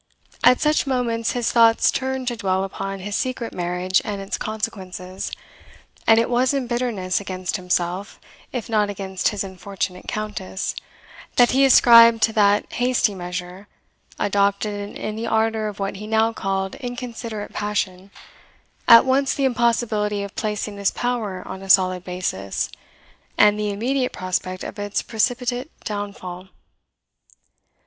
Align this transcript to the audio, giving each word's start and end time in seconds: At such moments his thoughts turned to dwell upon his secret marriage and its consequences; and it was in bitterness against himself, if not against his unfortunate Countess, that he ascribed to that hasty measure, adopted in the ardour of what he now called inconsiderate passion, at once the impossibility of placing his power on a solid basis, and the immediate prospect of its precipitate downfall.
At 0.43 0.59
such 0.59 0.87
moments 0.87 1.33
his 1.33 1.51
thoughts 1.51 1.91
turned 1.91 2.27
to 2.29 2.35
dwell 2.35 2.63
upon 2.63 3.01
his 3.01 3.15
secret 3.15 3.53
marriage 3.53 4.01
and 4.03 4.19
its 4.19 4.35
consequences; 4.35 5.31
and 6.07 6.17
it 6.17 6.27
was 6.27 6.55
in 6.55 6.65
bitterness 6.65 7.21
against 7.21 7.55
himself, 7.57 8.19
if 8.51 8.67
not 8.67 8.89
against 8.89 9.27
his 9.27 9.43
unfortunate 9.43 10.07
Countess, 10.07 10.73
that 11.35 11.51
he 11.51 11.63
ascribed 11.65 12.23
to 12.23 12.33
that 12.33 12.65
hasty 12.73 13.13
measure, 13.13 13.67
adopted 14.17 14.97
in 14.97 15.15
the 15.15 15.27
ardour 15.27 15.67
of 15.67 15.77
what 15.79 15.97
he 15.97 16.07
now 16.07 16.33
called 16.33 16.73
inconsiderate 16.79 17.53
passion, 17.53 18.09
at 18.87 19.05
once 19.05 19.35
the 19.35 19.45
impossibility 19.45 20.23
of 20.23 20.33
placing 20.35 20.77
his 20.77 20.89
power 20.89 21.47
on 21.47 21.61
a 21.61 21.69
solid 21.69 22.03
basis, 22.03 22.71
and 23.37 23.59
the 23.59 23.69
immediate 23.69 24.11
prospect 24.13 24.63
of 24.63 24.79
its 24.79 25.03
precipitate 25.03 25.69
downfall. 25.83 26.47